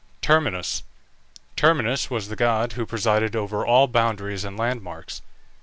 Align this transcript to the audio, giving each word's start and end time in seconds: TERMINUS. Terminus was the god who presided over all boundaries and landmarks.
TERMINUS. 0.23 0.81
Terminus 1.55 2.09
was 2.09 2.27
the 2.27 2.35
god 2.35 2.73
who 2.73 2.87
presided 2.87 3.35
over 3.35 3.63
all 3.63 3.85
boundaries 3.87 4.43
and 4.43 4.57
landmarks. 4.57 5.21